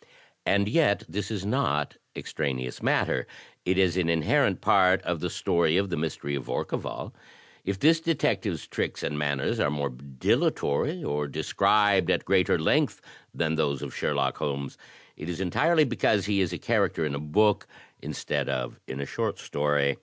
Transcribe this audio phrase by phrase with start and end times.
[0.00, 0.06] t
[0.46, 3.26] 11 And yet this is not extraneous matter,
[3.66, 7.14] it is an inherent part of the story of "The Mystery of Orcival.''
[7.66, 13.02] If this detective's tricks and manners are more dilatory, or described at greater length
[13.34, 14.78] than those of Sherlock Holmes,
[15.18, 17.66] it is entirely because he is a character in a book
[18.00, 19.98] instead of in a short story.